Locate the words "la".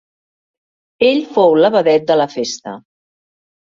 1.61-1.73, 2.25-2.29